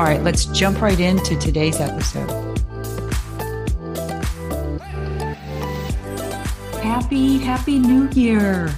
[0.00, 2.30] All right, let's jump right into today's episode.
[6.82, 8.70] Happy, happy new year.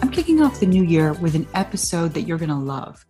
[0.00, 3.04] I'm kicking off the new year with an episode that you're going to love.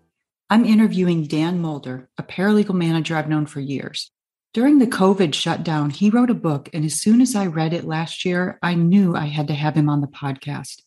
[0.49, 4.11] I'm interviewing Dan Mulder, a paralegal manager I've known for years.
[4.55, 7.85] During the COVID shutdown, he wrote a book, and as soon as I read it
[7.85, 10.81] last year, I knew I had to have him on the podcast.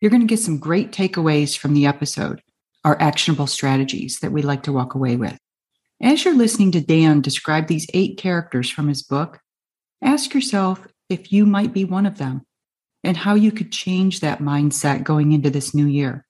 [0.00, 2.42] You're going to get some great takeaways from the episode,
[2.84, 5.36] our actionable strategies that we'd like to walk away with.
[6.00, 9.40] As you're listening to Dan describe these eight characters from his book,
[10.00, 12.46] ask yourself if you might be one of them
[13.02, 16.24] and how you could change that mindset going into this new year.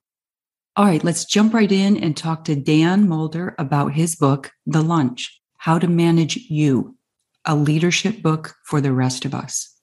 [0.74, 4.80] All right, let's jump right in and talk to Dan Mulder about his book, The
[4.80, 6.96] Lunch How to Manage You,
[7.44, 9.74] a leadership book for the rest of us.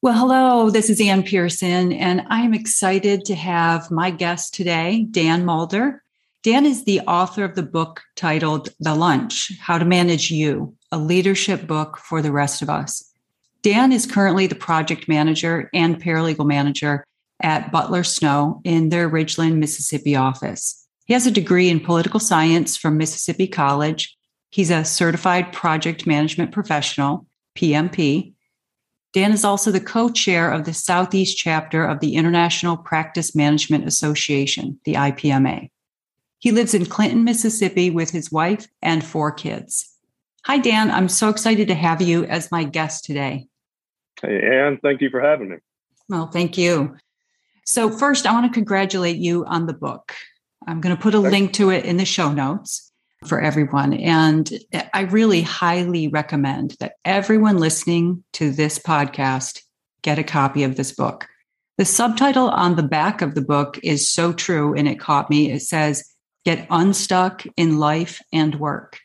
[0.00, 5.44] Well, hello, this is Ann Pearson, and I'm excited to have my guest today, Dan
[5.44, 6.03] Mulder.
[6.44, 10.98] Dan is the author of the book titled The Lunch How to Manage You, a
[10.98, 13.02] leadership book for the rest of us.
[13.62, 17.02] Dan is currently the project manager and paralegal manager
[17.42, 20.86] at Butler Snow in their Ridgeland, Mississippi office.
[21.06, 24.14] He has a degree in political science from Mississippi College.
[24.50, 28.34] He's a certified project management professional, PMP.
[29.14, 33.86] Dan is also the co chair of the Southeast chapter of the International Practice Management
[33.86, 35.70] Association, the IPMA.
[36.44, 39.90] He lives in Clinton, Mississippi with his wife and four kids.
[40.44, 40.90] Hi, Dan.
[40.90, 43.46] I'm so excited to have you as my guest today.
[44.20, 44.78] Hey, Ann.
[44.82, 45.56] Thank you for having me.
[46.10, 46.98] Well, thank you.
[47.64, 50.14] So, first, I want to congratulate you on the book.
[50.66, 51.32] I'm going to put a Thanks.
[51.32, 52.92] link to it in the show notes
[53.24, 53.94] for everyone.
[53.94, 54.52] And
[54.92, 59.62] I really highly recommend that everyone listening to this podcast
[60.02, 61.26] get a copy of this book.
[61.78, 65.50] The subtitle on the back of the book is so true, and it caught me.
[65.50, 66.10] It says,
[66.44, 69.00] Get unstuck in life and work.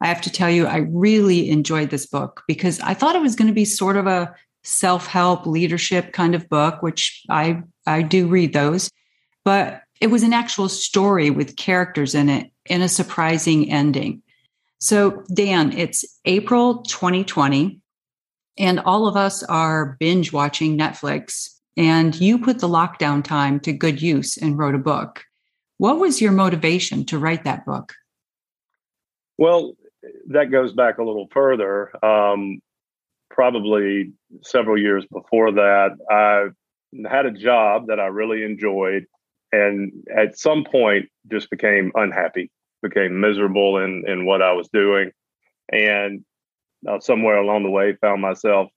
[0.00, 3.34] I have to tell you, I really enjoyed this book because I thought it was
[3.34, 8.26] going to be sort of a self-help leadership kind of book, which I I do
[8.26, 8.90] read those,
[9.44, 14.22] but it was an actual story with characters in it and a surprising ending.
[14.78, 17.80] So, Dan, it's April 2020,
[18.58, 21.48] and all of us are binge watching Netflix.
[21.78, 25.24] And you put the lockdown time to good use and wrote a book.
[25.78, 27.94] What was your motivation to write that book?
[29.38, 29.74] Well,
[30.28, 31.92] that goes back a little further.
[32.04, 32.60] Um,
[33.30, 39.06] probably several years before that, I had a job that I really enjoyed,
[39.52, 42.50] and at some point, just became unhappy,
[42.82, 45.10] became miserable in in what I was doing,
[45.70, 46.24] and
[46.88, 48.70] uh, somewhere along the way, found myself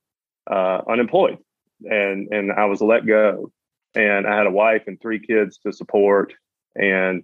[0.49, 1.37] uh, unemployed,
[1.83, 3.51] and and I was let go,
[3.95, 6.33] and I had a wife and three kids to support,
[6.75, 7.23] and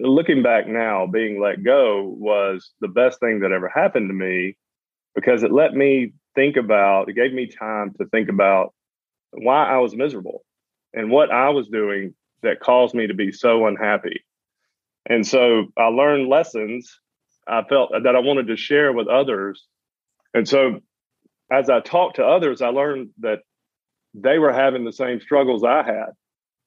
[0.00, 4.56] looking back now, being let go was the best thing that ever happened to me
[5.14, 8.74] because it let me think about, it gave me time to think about
[9.30, 10.44] why I was miserable
[10.92, 14.24] and what I was doing that caused me to be so unhappy.
[15.08, 16.98] And so I learned lessons
[17.48, 19.64] I felt that I wanted to share with others.
[20.34, 20.80] And so
[21.50, 23.40] as I talked to others, I learned that
[24.14, 26.10] they were having the same struggles I had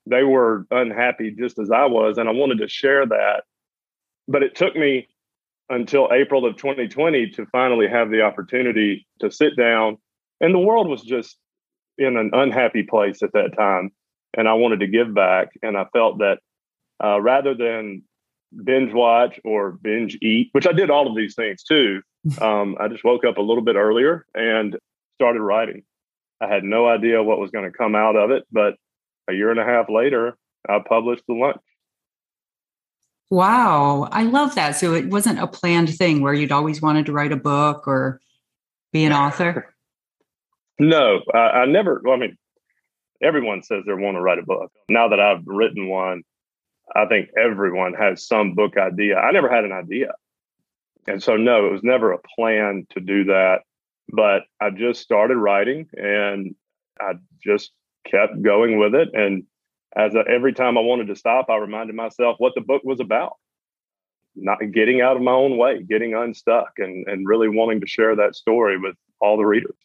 [0.10, 3.44] they were unhappy just as I was, and I wanted to share that.
[4.28, 5.08] But it took me
[5.70, 9.98] until April of 2020 to finally have the opportunity to sit down.
[10.42, 11.38] And the world was just
[11.98, 13.92] in an unhappy place at that time.
[14.36, 15.50] And I wanted to give back.
[15.62, 16.40] And I felt that
[17.04, 18.04] uh, rather than
[18.64, 22.02] binge watch or binge eat, which I did all of these things too,
[22.42, 24.76] um, I just woke up a little bit earlier and
[25.16, 25.84] started writing.
[26.42, 28.76] I had no idea what was going to come out of it, but
[29.30, 30.38] a year and a half later,
[30.68, 31.62] I published The Lunch.
[33.30, 34.72] Wow, I love that.
[34.72, 38.20] So it wasn't a planned thing where you'd always wanted to write a book or
[38.92, 39.74] be an author?
[40.80, 42.38] no, I, I never, well, I mean,
[43.22, 44.72] everyone says they want to write a book.
[44.90, 46.24] Now that I've written one,
[46.96, 49.18] I think everyone has some book idea.
[49.18, 50.14] I never had an idea.
[51.08, 53.60] And so, no, it was never a plan to do that.
[54.12, 56.56] But I just started writing and
[57.00, 57.72] I just
[58.10, 59.10] kept going with it.
[59.14, 59.44] And
[59.96, 63.34] as every time I wanted to stop, I reminded myself what the book was about.
[64.36, 68.16] not getting out of my own way, getting unstuck, and and really wanting to share
[68.16, 69.76] that story with all the readers.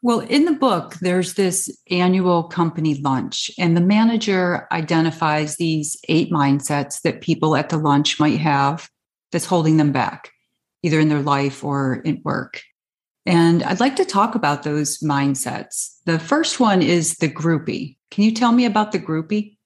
[0.00, 6.30] Well, in the book, there's this annual company lunch, and the manager identifies these eight
[6.30, 8.88] mindsets that people at the lunch might have
[9.32, 10.30] that's holding them back,
[10.84, 12.62] either in their life or in work.
[13.28, 15.98] And I'd like to talk about those mindsets.
[16.06, 17.98] The first one is the groupie.
[18.10, 19.58] Can you tell me about the groupie?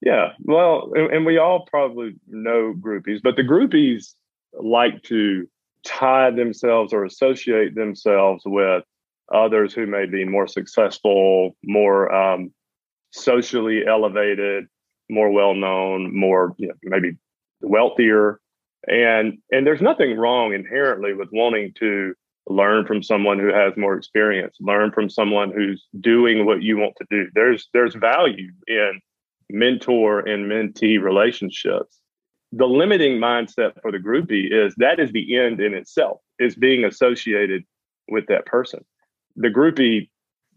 [0.00, 4.14] Yeah, well, and, we all probably know groupies, but the groupies
[4.52, 5.48] like to
[5.84, 8.82] tie themselves or associate themselves with
[9.32, 12.52] others who may be more successful, more um,
[13.12, 14.66] socially elevated,
[15.08, 17.16] more well known, more you know, maybe
[17.60, 18.40] wealthier,
[18.88, 22.14] and and there's nothing wrong inherently with wanting to
[22.46, 26.94] learn from someone who has more experience, learn from someone who's doing what you want
[26.98, 27.28] to do.
[27.34, 28.00] There's there's mm-hmm.
[28.00, 29.00] value in
[29.50, 31.98] mentor and mentee relationships.
[32.52, 36.84] The limiting mindset for the groupie is that is the end in itself, is being
[36.84, 37.64] associated
[38.08, 38.84] with that person
[39.36, 40.08] the groupie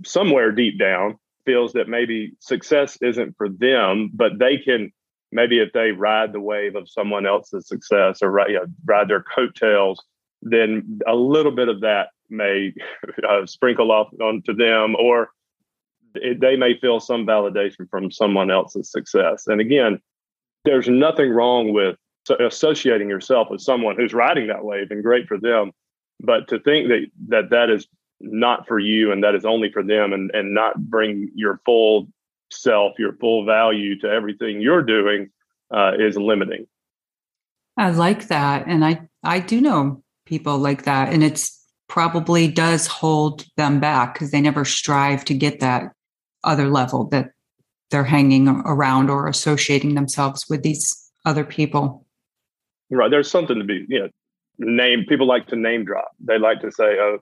[0.06, 4.92] somewhere deep down feels that maybe success isn't for them, but they can
[5.32, 9.08] maybe if they ride the wave of someone else's success or ride, you know, ride
[9.08, 10.04] their coattails,
[10.44, 12.74] then a little bit of that may
[13.30, 15.30] uh, sprinkle off onto them, or
[16.16, 19.48] it, they may feel some validation from someone else's success.
[19.48, 20.00] And again,
[20.66, 21.98] there's nothing wrong with
[22.40, 25.72] associating yourself with someone who's riding that wave, and great for them.
[26.20, 27.88] But to think that that that is
[28.24, 32.08] not for you and that is only for them and and not bring your full
[32.52, 35.30] self your full value to everything you're doing
[35.72, 36.66] uh, is limiting
[37.78, 41.14] i like that and i i do know people like that.
[41.14, 45.92] And it's probably does hold them back because they never strive to get that
[46.44, 47.32] other level that
[47.92, 52.06] they're hanging around or associating themselves with these other people.
[52.90, 54.10] Right there's something to be you know
[54.60, 56.12] name people like to name drop.
[56.20, 57.20] They like to say oh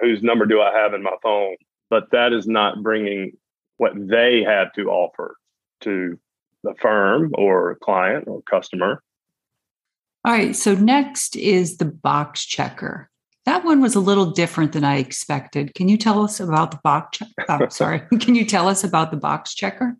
[0.00, 1.56] whose number do i have in my phone?
[1.90, 3.32] But that is not bringing
[3.76, 5.36] what they have to offer
[5.82, 6.18] to
[6.62, 9.02] the firm or client or customer
[10.24, 13.10] all right so next is the box checker.
[13.46, 15.74] That one was a little different than i expected.
[15.74, 18.00] Can you tell us about the box checker oh, sorry.
[18.20, 19.96] Can you tell us about the box checker?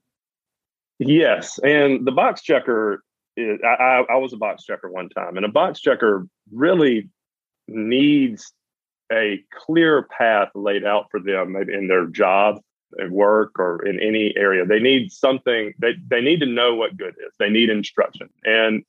[0.99, 3.03] Yes and the box checker
[3.37, 7.09] is, I, I was a box checker one time, and a box checker really
[7.69, 8.53] needs
[9.12, 12.61] a clear path laid out for them maybe in their job
[13.00, 14.65] at work or in any area.
[14.65, 17.35] They need something they, they need to know what good is.
[17.38, 18.29] They need instruction.
[18.44, 18.85] And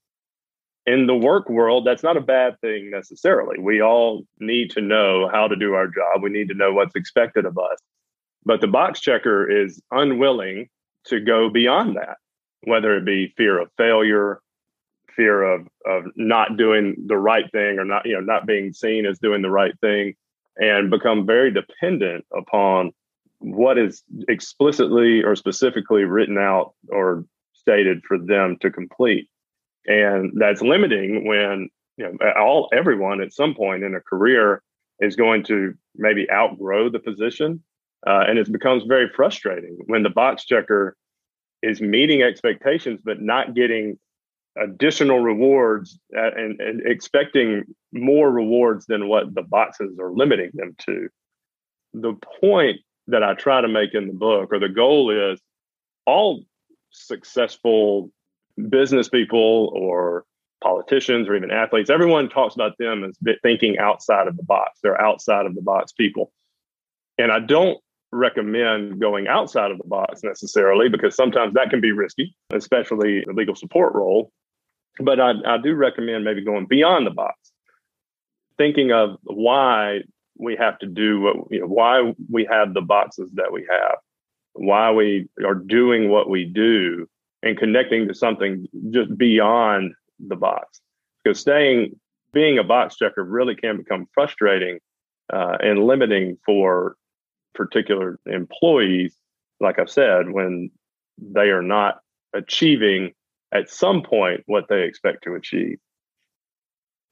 [0.85, 3.59] in the work world that's not a bad thing necessarily.
[3.59, 6.21] We all need to know how to do our job.
[6.21, 7.79] We need to know what's expected of us.
[8.45, 10.69] But the box checker is unwilling
[11.05, 12.17] to go beyond that
[12.65, 14.41] whether it be fear of failure,
[15.15, 19.05] fear of of not doing the right thing or not you know not being seen
[19.05, 20.13] as doing the right thing
[20.57, 22.91] and become very dependent upon
[23.39, 27.23] what is explicitly or specifically written out or
[27.53, 29.29] stated for them to complete
[29.87, 34.61] and that's limiting when you know all everyone at some point in a career
[34.99, 37.63] is going to maybe outgrow the position
[38.07, 40.95] uh, and it becomes very frustrating when the box checker
[41.61, 43.97] is meeting expectations but not getting
[44.57, 51.09] additional rewards and, and, expecting more rewards than what the boxes are limiting them to.
[51.93, 55.41] The point that I try to make in the book, or the goal is
[56.05, 56.43] all
[56.91, 58.11] successful
[58.69, 60.25] business people or
[60.63, 64.79] politicians or even athletes, everyone talks about them as thinking outside of the box.
[64.81, 66.31] They're outside of the box people.
[67.17, 67.77] And I don't
[68.11, 73.33] recommend going outside of the box necessarily because sometimes that can be risky, especially the
[73.33, 74.31] legal support role.
[74.99, 77.37] But I, I do recommend maybe going beyond the box,
[78.57, 79.99] thinking of why
[80.37, 83.97] we have to do what, you know, why we have the boxes that we have,
[84.53, 87.07] why we are doing what we do,
[87.45, 90.81] and connecting to something just beyond the box.
[91.23, 91.97] Because staying,
[92.33, 94.79] being a box checker really can become frustrating
[95.31, 96.97] uh, and limiting for
[97.53, 99.15] particular employees,
[99.61, 100.71] like I've said, when
[101.17, 101.99] they are not
[102.33, 103.13] achieving
[103.53, 105.77] at some point what they expect to achieve.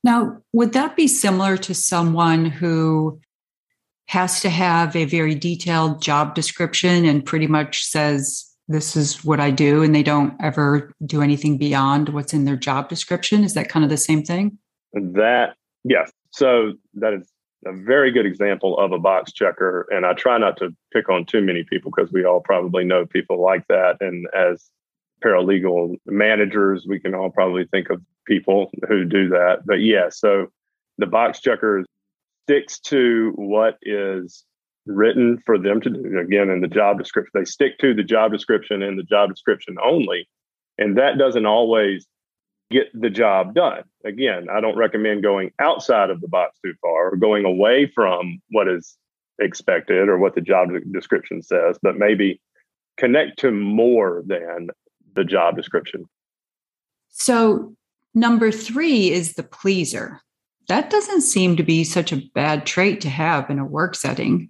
[0.04, 3.22] Now, would that be similar to someone who
[4.08, 9.40] has to have a very detailed job description and pretty much says, This is what
[9.40, 13.44] I do, and they don't ever do anything beyond what's in their job description?
[13.44, 14.58] Is that kind of the same thing?
[14.94, 16.12] That, yes.
[16.32, 17.30] So that is
[17.66, 19.88] a very good example of a box checker.
[19.90, 23.06] And I try not to pick on too many people because we all probably know
[23.06, 23.98] people like that.
[24.00, 24.70] And as
[25.24, 26.86] paralegal managers.
[26.88, 29.60] We can all probably think of people who do that.
[29.66, 30.48] But yeah, so
[30.98, 31.86] the box checker
[32.46, 34.44] sticks to what is
[34.86, 36.20] written for them to do.
[36.20, 39.76] Again, in the job description, they stick to the job description and the job description
[39.84, 40.28] only.
[40.78, 42.06] And that doesn't always
[42.72, 43.84] get the job done.
[44.04, 48.42] Again, I don't recommend going outside of the box too far or going away from
[48.50, 48.98] what is
[49.40, 52.42] expected or what the job description says, but maybe
[52.98, 54.70] connect to more than
[55.16, 56.06] the job description.
[57.10, 57.76] So,
[58.14, 60.22] number three is the pleaser.
[60.68, 64.50] That doesn't seem to be such a bad trait to have in a work setting.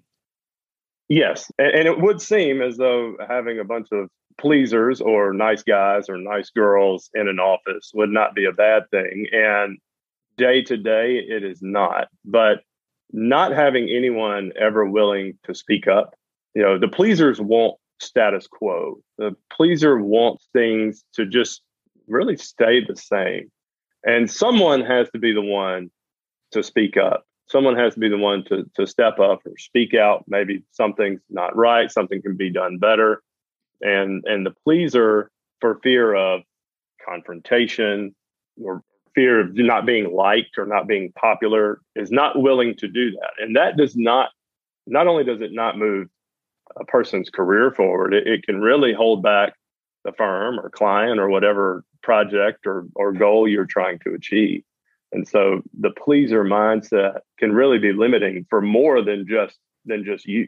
[1.10, 1.51] Yes.
[1.57, 6.17] And, it would seem as though having a bunch of pleasers or nice guys or
[6.17, 9.27] nice girls in an office would not be a bad thing.
[9.31, 9.77] And
[10.38, 12.07] day to day, it is not.
[12.25, 12.63] But
[13.12, 16.15] not having anyone ever willing to speak up,
[16.55, 19.00] you know, the pleasers want status quo.
[19.17, 21.62] The pleaser wants things to just
[22.07, 23.51] really stay the same.
[24.03, 25.89] And someone has to be the one
[26.51, 27.25] to speak up.
[27.53, 30.25] Someone has to be the one to, to step up or speak out.
[30.27, 33.22] Maybe something's not right, something can be done better.
[33.79, 35.29] And and the pleaser
[35.62, 36.41] for fear of
[37.05, 38.15] confrontation
[38.60, 38.81] or
[39.13, 43.33] fear of not being liked or not being popular is not willing to do that.
[43.38, 44.31] And that does not
[44.88, 46.10] not only does it not move
[46.75, 49.53] a person's career forward, it, it can really hold back
[50.05, 54.63] the firm or client or whatever project or, or goal you're trying to achieve.
[55.13, 60.25] And so the pleaser mindset can really be limiting for more than just than just
[60.25, 60.48] you.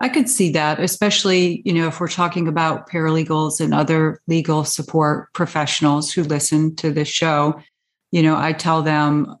[0.00, 4.64] I could see that, especially, you know, if we're talking about paralegals and other legal
[4.64, 7.60] support professionals who listen to this show,
[8.10, 9.36] you know, I tell them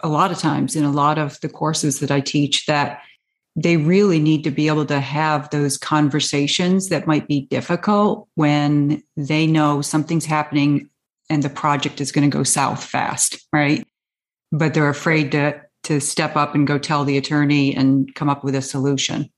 [0.00, 3.02] a lot of times in a lot of the courses that I teach that
[3.56, 9.02] they really need to be able to have those conversations that might be difficult when
[9.16, 10.88] they know something's happening
[11.28, 13.86] and the project is going to go south fast, right?
[14.52, 18.42] But they're afraid to to step up and go tell the attorney and come up
[18.42, 19.30] with a solution.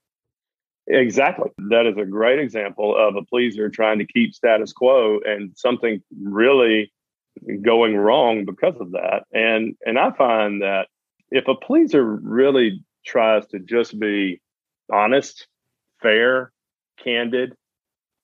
[0.87, 1.50] Exactly.
[1.68, 6.02] That is a great example of a pleaser trying to keep status quo and something
[6.23, 6.90] really
[7.61, 9.25] going wrong because of that.
[9.33, 10.88] And and I find that
[11.30, 14.40] if a pleaser really tries to just be
[14.90, 15.47] honest,
[16.00, 16.52] fair,
[17.02, 17.54] candid,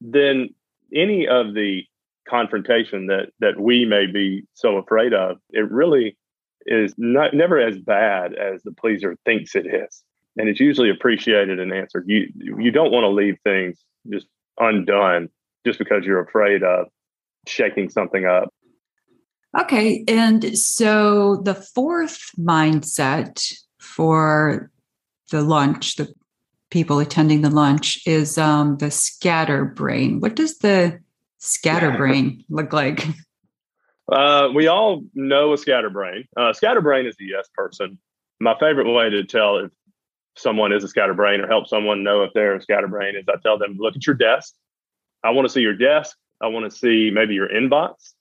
[0.01, 0.51] then
[0.95, 1.83] any of the
[2.29, 6.17] confrontation that that we may be so afraid of, it really
[6.67, 10.03] is not never as bad as the pleaser thinks it is.
[10.37, 12.05] And it's usually appreciated and answered.
[12.07, 13.79] You you don't want to leave things
[14.11, 14.27] just
[14.59, 15.29] undone
[15.67, 16.87] just because you're afraid of
[17.47, 18.53] shaking something up.
[19.59, 20.05] Okay.
[20.09, 24.71] And so the fourth mindset for
[25.31, 26.13] the lunch, the
[26.71, 31.01] people attending the lunch, is um, the scatter brain What does the
[31.45, 33.07] scatterbrain look like?
[34.11, 36.25] Uh, we all know a scatterbrain.
[36.37, 37.99] Uh, scatterbrain is a yes person.
[38.41, 39.71] My favorite way to tell if
[40.37, 43.59] someone is a scatterbrain or help someone know if they're a scatterbrain is I tell
[43.59, 44.55] them, look at your desk.
[45.23, 46.17] I want to see your desk.
[46.43, 48.13] I want to see maybe your inbox,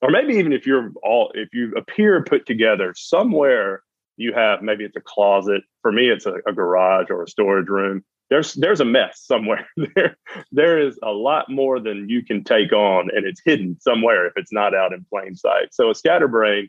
[0.00, 3.82] or maybe even if you're all if you appear put together somewhere
[4.16, 7.68] you have maybe it's a closet for me it's a, a, garage or a storage
[7.68, 10.16] room there's there's a mess somewhere there
[10.52, 14.32] there is a lot more than you can take on and it's hidden somewhere if
[14.36, 16.68] it's not out in plain sight so a scatterbrain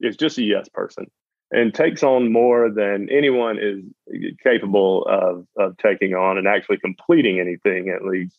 [0.00, 1.06] is just a yes person
[1.50, 3.84] and takes on more than anyone is
[4.42, 8.38] capable of, of taking on and actually completing anything at least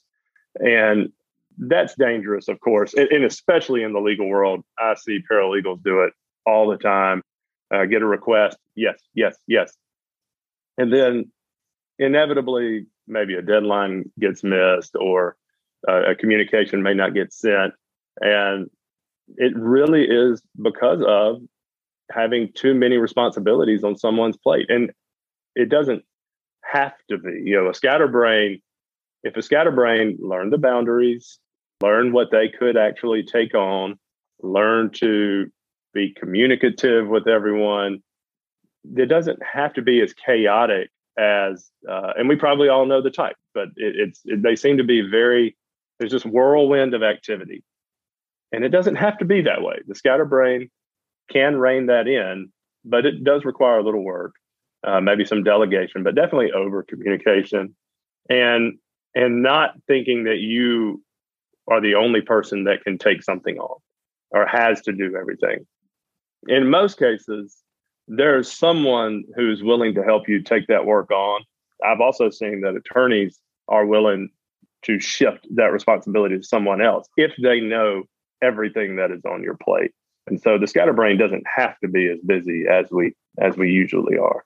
[0.55, 1.11] and
[1.59, 6.01] that's dangerous of course and, and especially in the legal world i see paralegals do
[6.01, 6.13] it
[6.45, 7.21] all the time
[7.73, 8.57] uh, get a request.
[8.75, 9.73] Yes, yes, yes.
[10.77, 11.31] And then
[12.00, 15.35] inevitably, maybe a deadline gets missed or
[15.88, 17.73] uh, a communication may not get sent.
[18.21, 18.69] And
[19.38, 21.41] it really is because of
[22.12, 24.67] having too many responsibilities on someone's plate.
[24.69, 24.91] And
[25.55, 26.03] it doesn't
[26.63, 28.62] have to be, you know, a scatterbrain.
[29.23, 31.39] If a scatterbrain learned the boundaries,
[31.81, 33.97] learn what they could actually take on,
[34.41, 35.47] learn to
[35.93, 38.00] be communicative with everyone.
[38.95, 43.12] It doesn't have to be as chaotic as, uh, and we probably all know the
[43.12, 45.55] type, but it, it's it, they seem to be very.
[46.00, 47.63] There's this whirlwind of activity,
[48.51, 49.79] and it doesn't have to be that way.
[49.88, 50.70] The scatterbrain
[51.32, 52.51] can rein that in,
[52.84, 54.34] but it does require a little work,
[54.84, 57.75] uh, maybe some delegation, but definitely over communication,
[58.29, 58.77] and
[59.15, 61.03] and not thinking that you
[61.67, 63.79] are the only person that can take something on
[64.32, 65.65] or has to do everything
[66.48, 67.58] in most cases,
[68.07, 71.41] there's someone who's willing to help you take that work on.
[71.86, 74.29] I've also seen that attorneys are willing
[74.83, 78.03] to shift that responsibility to someone else if they know
[78.41, 79.91] everything that is on your plate.
[80.27, 84.17] And so the scatterbrain doesn't have to be as busy as we as we usually
[84.17, 84.45] are.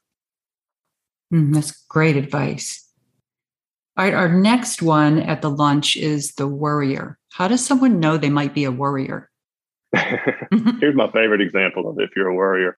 [1.33, 2.83] Mm, that's great advice.
[3.97, 7.17] All right, our next one at the lunch is the worrier.
[7.31, 9.29] How does someone know they might be a worrier?
[9.95, 12.77] Here's my favorite example of if you're a worrier.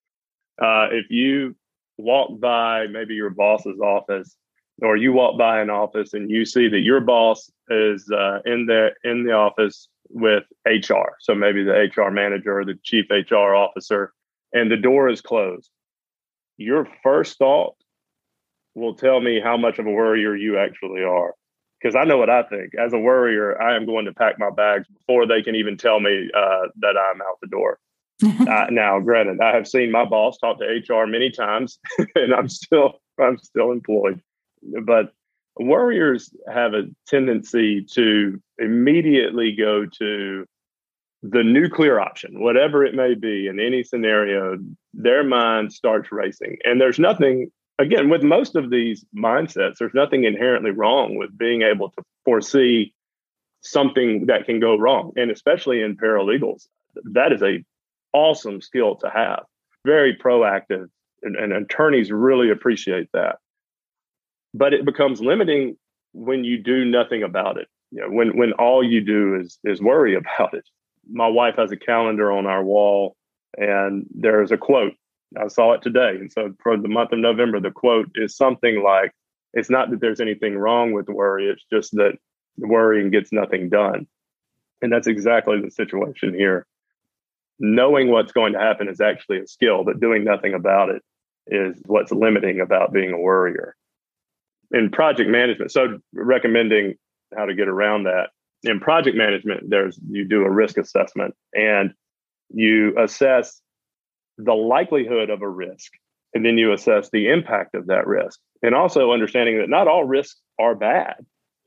[0.61, 1.55] Uh, if you
[1.97, 4.35] walk by maybe your boss's office
[4.81, 8.65] or you walk by an office and you see that your boss is uh, in
[8.65, 13.53] the in the office with HR, so maybe the HR manager or the chief HR
[13.53, 14.13] officer,
[14.53, 15.69] and the door is closed.
[16.57, 17.75] Your first thought
[18.75, 21.33] will tell me how much of a worrier you actually are.
[21.81, 22.73] Because I know what I think.
[22.75, 25.99] As a worrier, I am going to pack my bags before they can even tell
[25.99, 27.79] me uh, that I'm out the door.
[28.25, 31.79] uh, now, granted, I have seen my boss talk to HR many times,
[32.15, 34.21] and I'm still I'm still employed.
[34.83, 35.13] But
[35.57, 40.45] worriers have a tendency to immediately go to
[41.21, 44.57] the nuclear option, whatever it may be in any scenario,
[44.93, 46.57] their mind starts racing.
[46.63, 51.61] And there's nothing, again, with most of these mindsets, there's nothing inherently wrong with being
[51.61, 52.93] able to foresee
[53.61, 55.11] something that can go wrong.
[55.17, 56.67] And especially in paralegals,
[57.03, 57.63] that is a
[58.13, 59.43] awesome skill to have.
[59.85, 60.87] Very proactive.
[61.21, 63.39] And, and attorneys really appreciate that
[64.53, 65.77] but it becomes limiting
[66.13, 67.67] when you do nothing about it.
[67.91, 70.67] You know, when when all you do is is worry about it.
[71.11, 73.15] My wife has a calendar on our wall,
[73.57, 74.93] and there's a quote.
[75.39, 78.81] I saw it today, and so for the month of November, the quote is something
[78.83, 79.11] like,
[79.53, 82.17] "It's not that there's anything wrong with worry; it's just that
[82.57, 84.07] worrying gets nothing done."
[84.81, 86.65] And that's exactly the situation here.
[87.59, 91.01] Knowing what's going to happen is actually a skill, but doing nothing about it
[91.47, 93.75] is what's limiting about being a worrier
[94.71, 96.95] in project management, so recommending
[97.36, 98.29] how to get around that.
[98.63, 101.93] In project management, there's you do a risk assessment and
[102.49, 103.62] you assess
[104.38, 105.91] the likelihood of a risk,
[106.34, 108.39] and then you assess the impact of that risk.
[108.62, 111.15] And also understanding that not all risks are bad.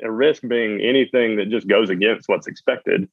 [0.03, 3.09] A risk being anything that just goes against what's expected.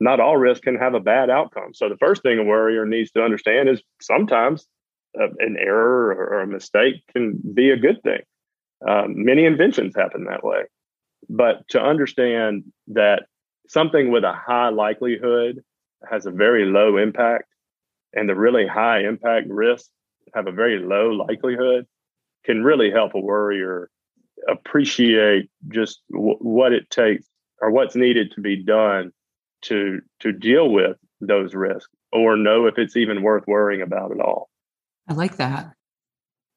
[0.00, 1.74] Not all risk can have a bad outcome.
[1.74, 4.66] So the first thing a worrier needs to understand is sometimes
[5.14, 8.20] an error or a mistake can be a good thing.
[8.88, 10.62] Um, many inventions happen that way.
[11.28, 13.24] But to understand that
[13.68, 15.62] something with a high likelihood
[16.10, 17.44] has a very low impact,
[18.14, 19.90] and the really high impact risks
[20.34, 21.86] have a very low likelihood
[22.44, 23.90] can really help a worrier
[24.48, 27.26] appreciate just w- what it takes
[27.60, 29.12] or what's needed to be done
[29.62, 34.20] to to deal with those risks or know if it's even worth worrying about at
[34.20, 34.48] all.
[35.08, 35.74] I like that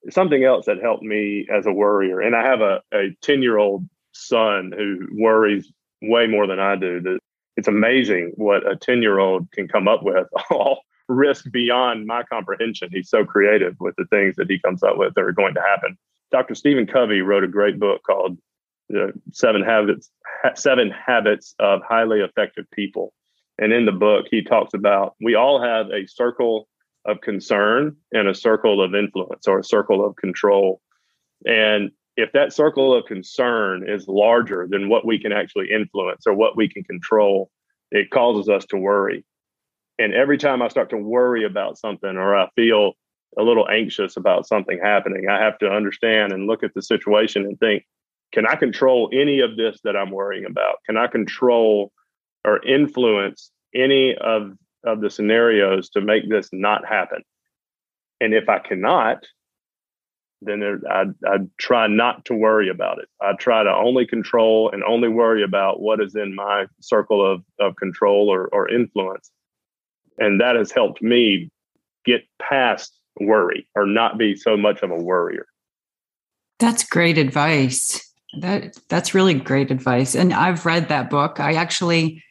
[0.09, 3.57] something else that helped me as a worrier, and I have a, a 10 year
[3.57, 7.01] old son who worries way more than I do.
[7.01, 7.19] That
[7.55, 12.23] it's amazing what a 10 year old can come up with, all risk beyond my
[12.23, 12.89] comprehension.
[12.91, 15.61] He's so creative with the things that he comes up with that are going to
[15.61, 15.97] happen.
[16.31, 16.55] Dr.
[16.55, 18.37] Stephen Covey wrote a great book called
[18.89, 20.09] the Seven Habits
[20.55, 23.13] Seven Habits of Highly Effective People.
[23.57, 26.67] And in the book, he talks about we all have a circle
[27.05, 30.81] of concern and a circle of influence or a circle of control.
[31.45, 36.33] And if that circle of concern is larger than what we can actually influence or
[36.33, 37.49] what we can control,
[37.91, 39.25] it causes us to worry.
[39.99, 42.93] And every time I start to worry about something or I feel
[43.37, 47.43] a little anxious about something happening, I have to understand and look at the situation
[47.43, 47.83] and think,
[48.33, 50.77] can I control any of this that I'm worrying about?
[50.85, 51.91] Can I control
[52.43, 57.23] or influence any of of the scenarios to make this not happen.
[58.19, 59.25] And if I cannot,
[60.41, 63.07] then there, I'd, I'd try not to worry about it.
[63.21, 67.43] I try to only control and only worry about what is in my circle of,
[67.59, 69.31] of control or, or influence.
[70.17, 71.49] And that has helped me
[72.05, 75.45] get past worry or not be so much of a worrier.
[76.59, 78.12] That's great advice.
[78.39, 80.15] That that's really great advice.
[80.15, 81.39] And I've read that book.
[81.39, 82.23] I actually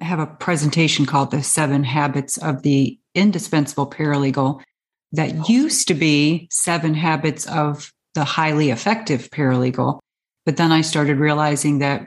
[0.00, 4.62] have a presentation called The Seven Habits of the Indispensable Paralegal
[5.12, 10.00] that used to be Seven Habits of the Highly Effective Paralegal.
[10.44, 12.06] But then I started realizing that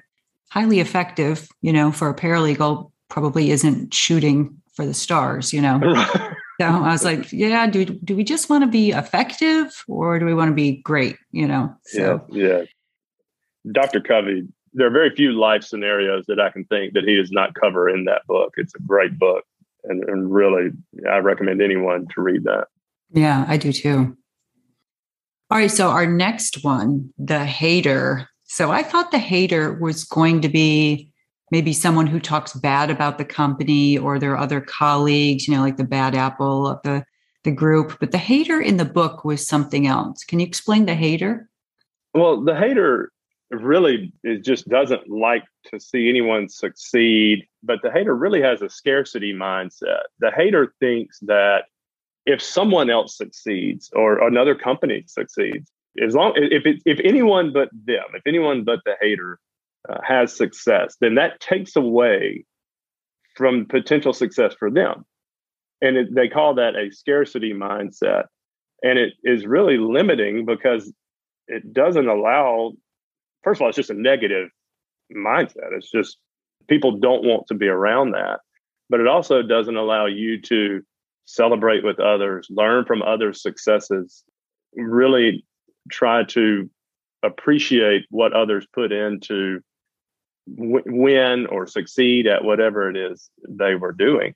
[0.52, 5.80] highly effective, you know, for a paralegal probably isn't shooting for the stars, you know.
[6.62, 10.26] so I was like, yeah, do, do we just want to be effective or do
[10.26, 11.76] we want to be great, you know?
[11.84, 12.65] So, yeah, yeah.
[13.72, 14.02] Dr.
[14.02, 17.56] Covey there are very few life scenarios that I can think that he does not
[17.56, 18.54] cover in that book.
[18.58, 19.43] It's a great book,
[19.84, 20.72] and, and really,
[21.10, 22.67] I recommend anyone to read that.
[23.12, 24.15] Yeah, I do too.
[25.52, 28.30] All right, so our next one, the hater.
[28.43, 31.12] So I thought the hater was going to be
[31.52, 35.78] maybe someone who talks bad about the company or their other colleagues, you know, like
[35.78, 37.04] the bad apple of the,
[37.43, 37.98] the group.
[38.00, 40.24] But the hater in the book was something else.
[40.24, 41.50] Can you explain the hater?
[42.13, 43.12] Well, the hater
[43.52, 48.70] really it just doesn't like to see anyone succeed but the hater really has a
[48.70, 50.04] scarcity mindset.
[50.20, 51.64] The hater thinks that
[52.26, 55.72] if someone else succeeds or another company succeeds
[56.04, 59.40] as long if it, if anyone but them if anyone but the hater
[59.90, 62.46] uh, has success then that takes away
[63.40, 65.06] from potential success for them.
[65.82, 68.26] And it, they call that a scarcity mindset.
[68.84, 70.92] And it is really limiting because
[71.48, 72.74] it doesn't allow
[73.43, 74.49] first of all, it's just a negative
[75.15, 75.71] mindset.
[75.71, 76.17] It's just
[76.67, 78.39] people don't want to be around that.
[78.89, 80.82] But it also doesn't allow you to
[81.25, 84.23] celebrate with others, learn from others' successes,
[84.75, 85.45] really
[85.91, 86.69] try to
[87.23, 89.60] appreciate what others put into
[90.47, 94.34] win or succeed at whatever it is they were doing.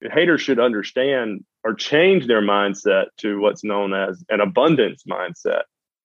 [0.00, 5.62] Haters should understand or change their mindset to what's known as an abundance mindset,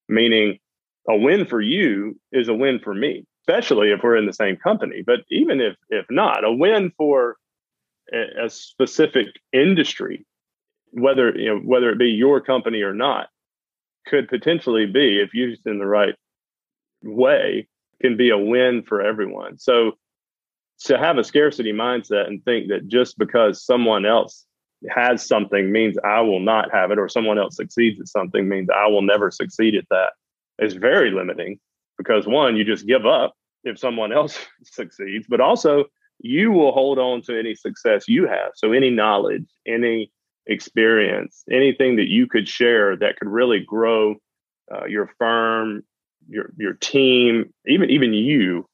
[0.08, 0.58] meaning
[1.10, 4.56] a win for you is a win for me, especially if we're in the same
[4.56, 5.04] company.
[5.06, 7.38] But even if if not, a win for
[8.14, 10.26] a, a specific industry,
[10.92, 13.30] whether you know whether it be your company or not,
[14.06, 16.16] could potentially be, if used in the right
[17.04, 17.68] way,
[18.02, 19.58] can be a win for everyone.
[19.58, 19.94] So
[20.82, 24.46] to have a scarcity mindset and think that just because someone else
[24.90, 28.70] has something means I will not have it, or someone else succeeds at something means
[28.70, 30.12] I will never succeed at that
[30.62, 31.60] is very limiting
[31.98, 35.86] because one, you just give up if someone else succeeds, but also
[36.20, 38.52] you will hold on to any success you have.
[38.56, 40.12] So any knowledge, any
[40.48, 44.16] experience, anything that you could share that could really grow
[44.74, 45.84] uh, your firm,
[46.28, 48.68] your your team, even even you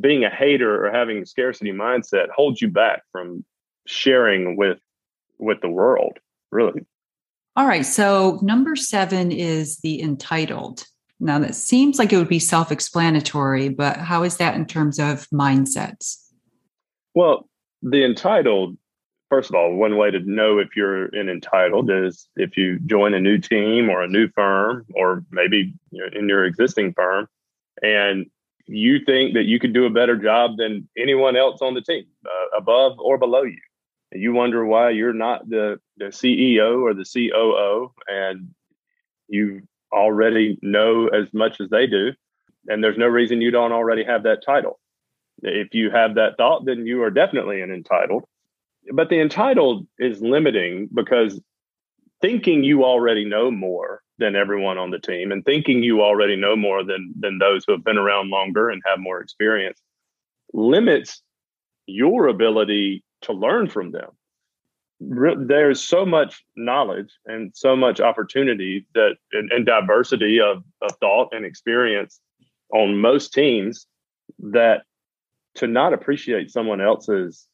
[0.00, 3.44] being a hater or having a scarcity mindset holds you back from
[3.86, 4.78] sharing with
[5.38, 6.18] with the world,
[6.50, 6.86] really.
[7.56, 7.86] All right.
[7.86, 10.84] So number seven is the entitled.
[11.20, 14.98] Now that seems like it would be self explanatory, but how is that in terms
[14.98, 16.16] of mindsets?
[17.14, 17.48] Well,
[17.82, 18.76] the entitled,
[19.30, 23.14] first of all, one way to know if you're an entitled is if you join
[23.14, 25.74] a new team or a new firm, or maybe
[26.12, 27.28] in your existing firm,
[27.82, 28.26] and
[28.66, 32.04] you think that you could do a better job than anyone else on the team,
[32.26, 33.60] uh, above or below you
[34.10, 38.54] And you wonder why you're not the, the CEO or the COO and
[39.28, 42.12] you already know as much as they do.
[42.66, 44.80] And there's no reason you don't already have that title.
[45.42, 48.24] If you have that thought, then you are definitely an entitled.
[48.92, 51.40] But the entitled is limiting because
[52.20, 56.54] thinking you already know more than everyone on the team and thinking you already know
[56.54, 59.80] more than than those who have been around longer and have more experience
[60.54, 61.22] limits
[61.86, 64.10] your ability to learn from them.
[65.08, 71.28] There's so much knowledge and so much opportunity that and, and diversity of, of thought
[71.32, 72.20] and experience
[72.72, 73.86] on most teams
[74.38, 74.82] that
[75.56, 77.46] to not appreciate someone else's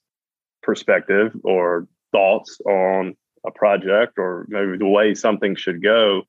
[0.63, 6.23] perspective or thoughts on a project or maybe the way something should go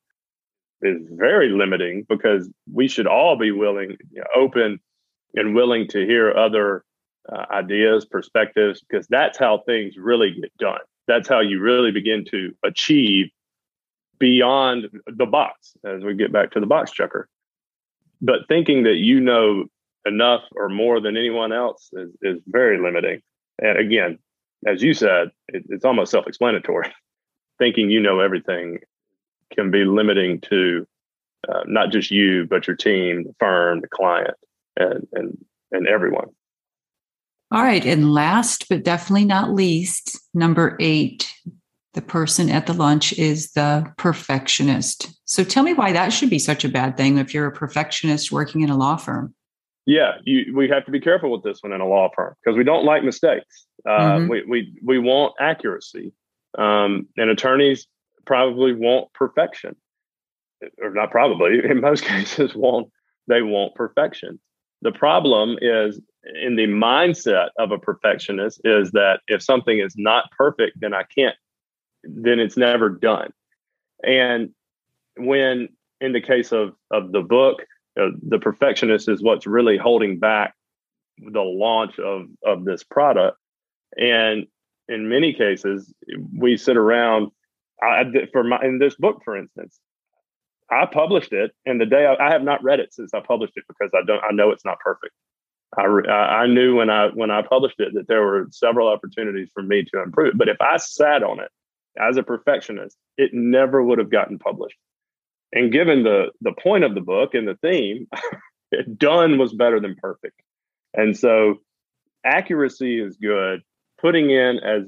[0.81, 3.97] is very limiting because we should all be willing,
[4.35, 4.79] open
[5.35, 6.83] and willing to hear other
[7.31, 10.79] uh, ideas, perspectives, because that's how things really get done.
[11.07, 13.27] That's how you really begin to achieve
[14.19, 17.27] beyond the box as we get back to the box checker.
[18.21, 19.65] But thinking that you know
[20.05, 23.21] enough or more than anyone else is, is very limiting.
[23.59, 24.19] And again,
[24.65, 26.91] as you said, it, it's almost self explanatory.
[27.59, 28.79] thinking you know everything
[29.53, 30.87] can be limiting to
[31.47, 34.35] uh, not just you, but your team, the firm, the client,
[34.77, 35.37] and, and,
[35.71, 36.27] and everyone.
[37.51, 37.85] All right.
[37.85, 41.31] And last but definitely not least, number eight,
[41.93, 45.09] the person at the lunch is the perfectionist.
[45.25, 48.31] So tell me why that should be such a bad thing if you're a perfectionist
[48.31, 49.33] working in a law firm.
[49.85, 52.57] Yeah, you, we have to be careful with this one in a law firm because
[52.57, 53.65] we don't like mistakes.
[53.85, 54.29] Uh, mm-hmm.
[54.29, 56.13] we, we, we want accuracy.
[56.57, 57.87] Um, and attorneys
[58.25, 59.75] probably want perfection,
[60.81, 62.89] or not probably, in most cases, want
[63.27, 64.39] they want perfection.
[64.81, 70.29] The problem is in the mindset of a perfectionist is that if something is not
[70.37, 71.35] perfect, then I can't,
[72.03, 73.31] then it's never done.
[74.03, 74.51] And
[75.17, 77.63] when, in the case of of the book,
[77.99, 80.53] uh, the perfectionist is what's really holding back
[81.17, 83.37] the launch of of this product.
[83.97, 84.47] And
[84.87, 85.93] in many cases,
[86.35, 87.31] we sit around.
[87.83, 89.79] I, for my in this book, for instance,
[90.69, 93.53] I published it, and the day I, I, have not read it since I published
[93.55, 94.23] it because I don't.
[94.23, 95.13] I know it's not perfect.
[95.77, 99.63] I, I knew when I when I published it that there were several opportunities for
[99.63, 100.33] me to improve.
[100.37, 101.49] But if I sat on it
[101.97, 104.77] as a perfectionist, it never would have gotten published.
[105.53, 108.07] And given the the point of the book and the theme,
[108.97, 110.41] done was better than perfect.
[110.93, 111.59] And so
[112.25, 113.61] accuracy is good.
[113.99, 114.83] Putting in as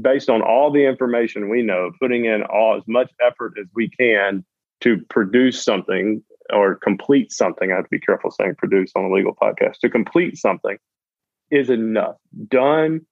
[0.00, 3.88] based on all the information we know, putting in all as much effort as we
[3.88, 4.44] can
[4.80, 7.70] to produce something or complete something.
[7.70, 9.78] I have to be careful saying produce on a legal podcast.
[9.80, 10.78] To complete something
[11.50, 12.16] is enough.
[12.48, 13.02] Done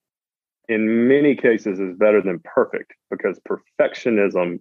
[0.69, 4.61] in many cases is better than perfect because perfectionism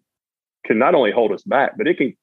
[0.66, 2.16] can not only hold us back, but it can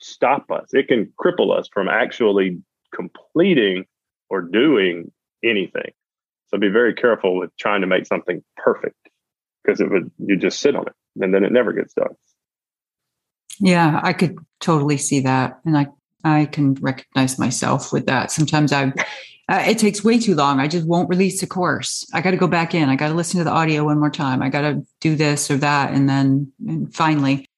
[0.00, 0.70] stop us.
[0.72, 2.58] It can cripple us from actually
[2.94, 3.84] completing
[4.30, 5.12] or doing
[5.44, 5.92] anything.
[6.48, 8.96] So be very careful with trying to make something perfect
[9.62, 12.14] because it would you just sit on it and then it never gets done.
[13.60, 15.88] Yeah, I could totally see that, and I
[16.24, 18.30] I can recognize myself with that.
[18.30, 18.92] Sometimes I
[19.48, 20.60] uh, it takes way too long.
[20.60, 22.06] I just won't release the course.
[22.12, 22.88] I got to go back in.
[22.88, 24.42] I got to listen to the audio one more time.
[24.42, 27.48] I got to do this or that, and then and finally,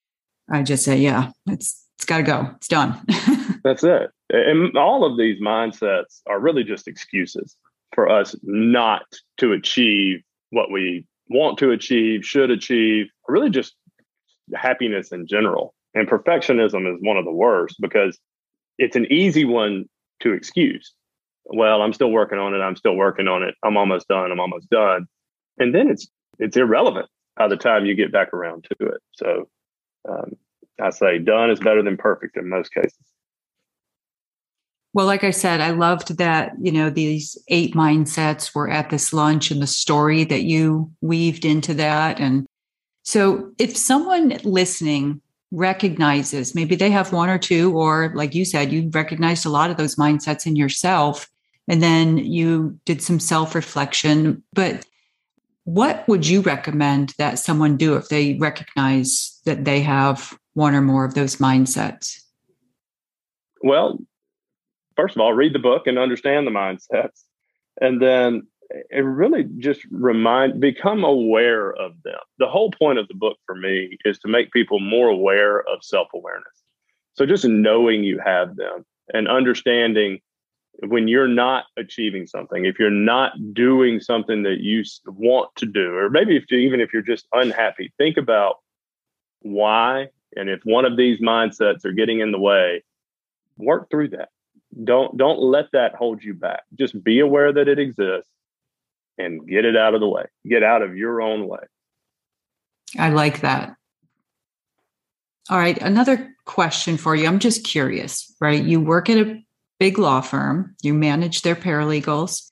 [0.49, 2.49] I just say, yeah, it's it's got to go.
[2.55, 2.99] It's done.
[3.63, 4.09] That's it.
[4.29, 7.55] And all of these mindsets are really just excuses
[7.93, 9.03] for us not
[9.37, 13.75] to achieve what we want to achieve, should achieve, really just
[14.55, 15.73] happiness in general.
[15.93, 18.17] And perfectionism is one of the worst because
[18.77, 19.85] it's an easy one
[20.21, 20.93] to excuse.
[21.45, 22.59] Well, I'm still working on it.
[22.59, 23.55] I'm still working on it.
[23.63, 24.31] I'm almost done.
[24.31, 25.07] I'm almost done.
[25.57, 26.07] And then it's
[26.39, 29.01] it's irrelevant by the time you get back around to it.
[29.11, 29.49] So
[30.09, 30.33] um,
[30.81, 32.97] I say done is better than perfect in most cases.
[34.93, 39.13] Well, like I said, I loved that, you know, these eight mindsets were at this
[39.13, 42.19] lunch and the story that you weaved into that.
[42.19, 42.45] And
[43.03, 48.71] so if someone listening recognizes maybe they have one or two, or like you said,
[48.71, 51.29] you recognized a lot of those mindsets in yourself,
[51.67, 54.43] and then you did some self reflection.
[54.53, 54.85] But
[55.65, 60.81] what would you recommend that someone do if they recognize that they have one or
[60.81, 62.21] more of those mindsets?
[63.61, 63.99] Well,
[64.95, 67.23] first of all, read the book and understand the mindsets.
[67.79, 68.47] And then
[68.89, 72.19] it really just remind become aware of them.
[72.39, 75.83] The whole point of the book for me is to make people more aware of
[75.83, 76.63] self-awareness.
[77.13, 80.19] So just knowing you have them and understanding
[80.87, 85.93] when you're not achieving something, if you're not doing something that you want to do,
[85.93, 88.55] or maybe if you, even if you're just unhappy, think about
[89.41, 90.07] why.
[90.35, 92.83] And if one of these mindsets are getting in the way,
[93.57, 94.29] work through that.
[94.85, 96.63] Don't don't let that hold you back.
[96.79, 98.30] Just be aware that it exists
[99.21, 100.25] and get it out of the way.
[100.47, 101.59] Get out of your own way.
[102.97, 103.75] I like that.
[105.49, 107.27] All right, another question for you.
[107.27, 108.63] I'm just curious, right?
[108.63, 109.41] You work at a
[109.79, 112.51] big law firm, you manage their paralegals,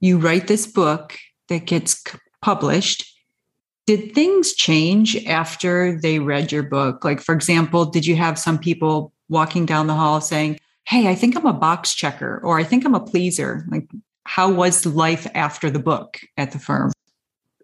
[0.00, 1.16] you write this book
[1.48, 2.02] that gets
[2.42, 3.10] published.
[3.86, 7.04] Did things change after they read your book?
[7.04, 11.14] Like, for example, did you have some people walking down the hall saying, Hey, I
[11.14, 13.66] think I'm a box checker, or I think I'm a pleaser?
[13.70, 13.88] Like,
[14.26, 16.92] how was life after the book at the firm?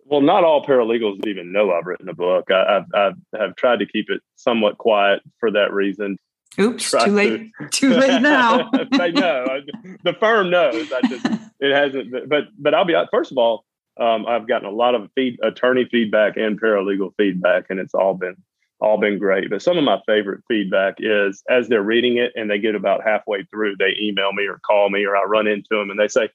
[0.06, 2.50] Well, not all paralegals even know I've written a book.
[2.50, 6.18] I, have have tried to keep it somewhat quiet for that reason.
[6.58, 7.52] Oops, too late.
[7.60, 8.68] To, too late now.
[8.90, 9.60] they know.
[10.02, 10.90] The firm knows.
[10.92, 11.24] I just
[11.60, 12.28] it hasn't.
[12.28, 13.64] But but I'll be first of all.
[14.00, 18.14] Um, I've gotten a lot of feed, attorney feedback and paralegal feedback, and it's all
[18.14, 18.36] been
[18.80, 19.50] all been great.
[19.50, 23.04] But some of my favorite feedback is as they're reading it and they get about
[23.04, 26.08] halfway through, they email me or call me, or I run into them and they
[26.08, 26.30] say,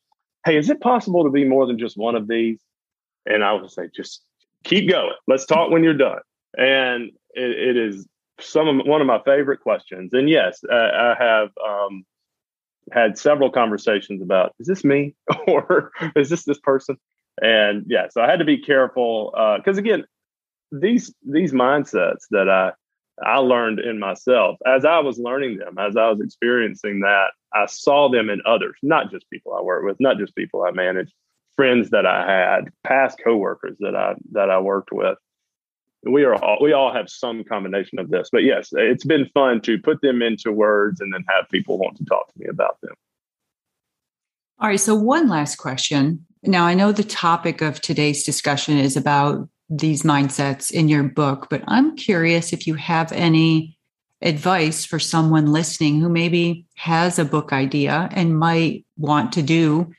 [0.45, 2.59] hey, is it possible to be more than just one of these?
[3.25, 4.23] And I would say, just
[4.63, 5.15] keep going.
[5.27, 6.19] Let's talk when you're done.
[6.55, 8.07] And it, it is
[8.39, 10.13] some of, one of my favorite questions.
[10.13, 12.05] And yes, I, I have um,
[12.91, 15.15] had several conversations about is this me
[15.47, 16.97] or is this this person?
[17.41, 20.05] And yeah, so I had to be careful because uh, again,
[20.71, 22.71] these these mindsets that I
[23.23, 27.65] I learned in myself as I was learning them, as I was experiencing that, I
[27.67, 31.11] saw them in others, not just people I work with, not just people I manage,
[31.55, 35.17] friends that I had, past coworkers that I that I worked with.
[36.03, 38.29] We are all we all have some combination of this.
[38.31, 41.97] But yes, it's been fun to put them into words and then have people want
[41.97, 42.93] to talk to me about them.
[44.59, 44.79] All right.
[44.79, 46.25] So one last question.
[46.43, 51.47] Now I know the topic of today's discussion is about these mindsets in your book,
[51.49, 53.77] but I'm curious if you have any
[54.21, 59.91] advice for someone listening who maybe has a book idea and might want to do,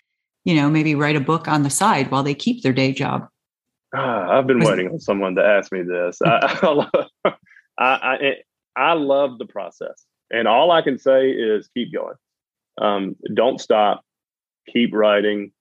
[0.45, 3.29] you know, maybe write a book on the side while they keep their day job.
[3.97, 6.21] Uh, I've been waiting on someone to ask me this.
[6.23, 7.33] I, I,
[7.79, 8.35] I,
[8.77, 10.05] I love the process.
[10.31, 12.17] And all I can say is keep going.
[12.79, 14.03] Um, don't stop.
[14.73, 15.53] Keep writing.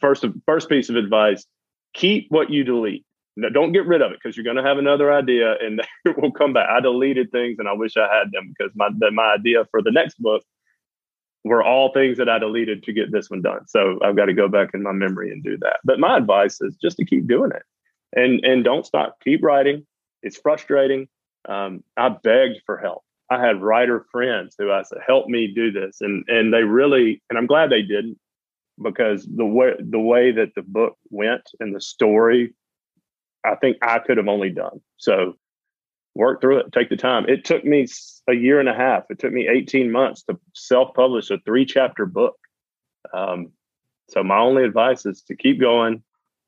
[0.00, 1.44] First, first piece of advice:
[1.94, 3.04] keep what you delete.
[3.36, 6.18] No, don't get rid of it because you're going to have another idea and it
[6.20, 6.68] will come back.
[6.68, 9.92] I deleted things and I wish I had them because my my idea for the
[9.92, 10.42] next book
[11.44, 13.66] were all things that I deleted to get this one done.
[13.66, 15.80] So I've got to go back in my memory and do that.
[15.84, 17.62] But my advice is just to keep doing it
[18.12, 19.18] and and don't stop.
[19.22, 19.86] Keep writing.
[20.22, 21.08] It's frustrating.
[21.48, 23.02] Um, I begged for help.
[23.30, 27.22] I had writer friends who I said, "Help me do this," and and they really,
[27.30, 28.18] and I'm glad they didn't
[28.82, 32.54] because the way the way that the book went and the story,
[33.44, 34.80] I think I could have only done.
[34.96, 35.34] So
[36.14, 36.72] work through it.
[36.72, 37.24] Take the time.
[37.28, 37.86] It took me
[38.28, 39.04] a year and a half.
[39.10, 42.36] It took me 18 months to self-publish a three-chapter book.
[43.12, 43.52] Um,
[44.08, 46.02] so my only advice is to keep going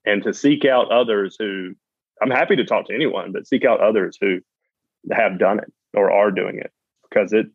[0.05, 1.75] and to seek out others who
[2.23, 4.41] I'm happy to talk to anyone, but seek out others who
[5.11, 6.73] have done it or are doing it
[7.09, 7.47] because it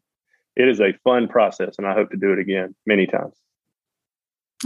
[0.56, 3.36] it is a fun process and I hope to do it again many times.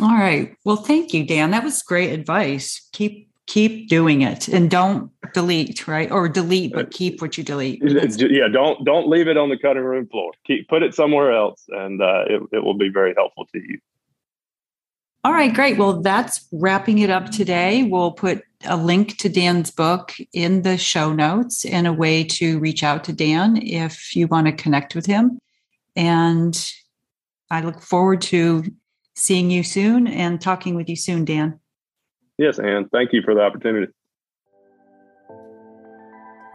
[0.02, 0.56] All right.
[0.66, 1.52] Well, thank you, Dan.
[1.52, 2.90] That was great advice.
[2.94, 6.12] Keep keep doing it and don't delete, right?
[6.12, 7.82] Or delete, but keep what you delete.
[7.84, 10.32] Yeah, don't don't leave it on the cutting room floor.
[10.46, 13.80] Keep put it somewhere else and uh, it, it will be very helpful to you.
[15.26, 15.78] All right, great.
[15.78, 17.84] Well, that's wrapping it up today.
[17.84, 22.60] We'll put a link to Dan's book in the show notes and a way to
[22.60, 25.40] reach out to Dan if you want to connect with him.
[25.96, 26.72] And
[27.50, 28.66] I look forward to
[29.16, 31.60] seeing you soon and talking with you soon, Dan.
[32.38, 32.90] Yes, Anne.
[32.92, 33.92] Thank you for the opportunity.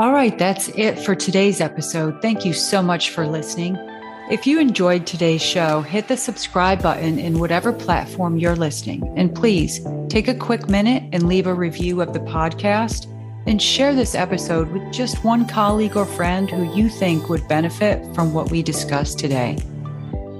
[0.00, 2.22] All right, that's it for today's episode.
[2.22, 3.76] Thank you so much for listening.
[4.30, 9.12] If you enjoyed today's show, hit the subscribe button in whatever platform you're listening.
[9.16, 13.06] And please take a quick minute and leave a review of the podcast
[13.46, 18.14] and share this episode with just one colleague or friend who you think would benefit
[18.14, 19.58] from what we discussed today.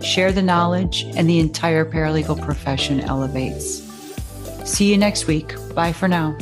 [0.03, 3.88] Share the knowledge, and the entire paralegal profession elevates.
[4.69, 5.55] See you next week.
[5.75, 6.37] Bye for now.